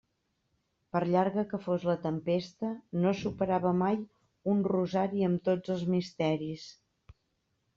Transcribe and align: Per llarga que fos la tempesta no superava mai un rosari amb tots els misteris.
Per 0.95 1.01
llarga 1.15 1.41
que 1.51 1.59
fos 1.65 1.83
la 1.89 1.95
tempesta 2.05 2.71
no 3.03 3.13
superava 3.19 3.75
mai 3.83 4.01
un 4.55 4.65
rosari 4.71 5.29
amb 5.29 5.45
tots 5.51 5.75
els 5.77 5.85
misteris. 5.97 6.65